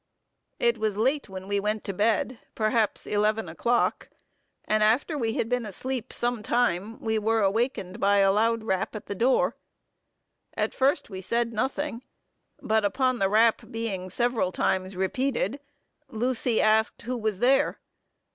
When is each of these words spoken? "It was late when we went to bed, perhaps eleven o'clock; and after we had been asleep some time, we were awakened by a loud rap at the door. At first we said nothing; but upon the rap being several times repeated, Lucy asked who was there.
"It 0.57 0.79
was 0.79 0.97
late 0.97 1.29
when 1.29 1.47
we 1.47 1.59
went 1.59 1.83
to 1.83 1.93
bed, 1.93 2.39
perhaps 2.55 3.05
eleven 3.05 3.47
o'clock; 3.47 4.09
and 4.65 4.81
after 4.81 5.15
we 5.15 5.33
had 5.33 5.47
been 5.47 5.63
asleep 5.63 6.11
some 6.11 6.41
time, 6.41 6.99
we 6.99 7.19
were 7.19 7.41
awakened 7.41 7.99
by 7.99 8.17
a 8.17 8.31
loud 8.31 8.63
rap 8.63 8.95
at 8.95 9.05
the 9.05 9.13
door. 9.13 9.57
At 10.57 10.73
first 10.73 11.11
we 11.11 11.21
said 11.21 11.53
nothing; 11.53 12.01
but 12.63 12.83
upon 12.83 13.19
the 13.19 13.29
rap 13.29 13.61
being 13.69 14.09
several 14.09 14.51
times 14.51 14.95
repeated, 14.95 15.59
Lucy 16.09 16.59
asked 16.59 17.03
who 17.03 17.15
was 17.15 17.37
there. 17.37 17.77